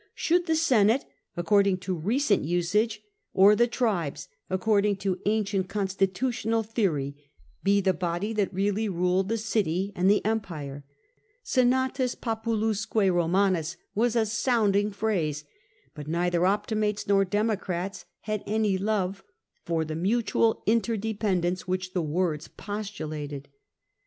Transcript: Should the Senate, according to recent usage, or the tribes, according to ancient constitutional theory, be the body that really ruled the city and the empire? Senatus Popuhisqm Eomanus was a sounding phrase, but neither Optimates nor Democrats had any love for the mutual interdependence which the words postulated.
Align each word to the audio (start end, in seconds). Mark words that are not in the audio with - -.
Should 0.15 0.47
the 0.47 0.55
Senate, 0.55 1.05
according 1.37 1.77
to 1.81 1.93
recent 1.93 2.43
usage, 2.43 3.03
or 3.35 3.55
the 3.55 3.67
tribes, 3.67 4.29
according 4.49 4.95
to 4.95 5.21
ancient 5.27 5.69
constitutional 5.69 6.63
theory, 6.63 7.15
be 7.63 7.81
the 7.81 7.93
body 7.93 8.33
that 8.33 8.51
really 8.51 8.89
ruled 8.89 9.29
the 9.29 9.37
city 9.37 9.93
and 9.95 10.09
the 10.09 10.25
empire? 10.25 10.83
Senatus 11.43 12.15
Popuhisqm 12.15 13.09
Eomanus 13.11 13.75
was 13.93 14.15
a 14.15 14.25
sounding 14.25 14.89
phrase, 14.89 15.43
but 15.93 16.07
neither 16.07 16.47
Optimates 16.47 17.07
nor 17.07 17.23
Democrats 17.23 18.05
had 18.21 18.41
any 18.47 18.79
love 18.79 19.23
for 19.65 19.85
the 19.85 19.93
mutual 19.95 20.63
interdependence 20.65 21.67
which 21.67 21.93
the 21.93 22.01
words 22.01 22.47
postulated. 22.47 23.49